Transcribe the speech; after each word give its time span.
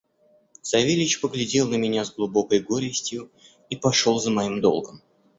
Савельич 0.63 1.19
поглядел 1.21 1.67
на 1.67 1.75
меня 1.75 2.03
с 2.05 2.11
глубокой 2.15 2.59
горестью 2.59 3.29
и 3.69 3.75
пошел 3.75 4.17
за 4.19 4.31
моим 4.31 4.59
долгом. 4.59 5.03